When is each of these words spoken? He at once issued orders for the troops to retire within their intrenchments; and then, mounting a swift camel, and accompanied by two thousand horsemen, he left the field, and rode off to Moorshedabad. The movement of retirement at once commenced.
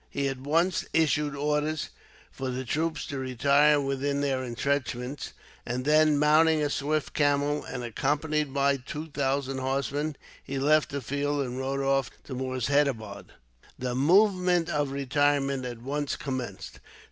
He 0.09 0.27
at 0.29 0.39
once 0.39 0.83
issued 0.93 1.35
orders 1.35 1.89
for 2.31 2.49
the 2.49 2.65
troops 2.65 3.05
to 3.05 3.19
retire 3.19 3.79
within 3.79 4.19
their 4.21 4.43
intrenchments; 4.43 5.33
and 5.63 5.85
then, 5.85 6.17
mounting 6.17 6.59
a 6.63 6.71
swift 6.71 7.13
camel, 7.13 7.63
and 7.65 7.83
accompanied 7.83 8.51
by 8.51 8.77
two 8.77 9.09
thousand 9.09 9.59
horsemen, 9.59 10.15
he 10.43 10.57
left 10.57 10.89
the 10.89 11.01
field, 11.01 11.45
and 11.45 11.59
rode 11.59 11.81
off 11.81 12.09
to 12.23 12.33
Moorshedabad. 12.33 13.25
The 13.77 13.93
movement 13.93 14.69
of 14.69 14.89
retirement 14.89 15.65
at 15.65 15.83
once 15.83 16.15
commenced. 16.15 16.79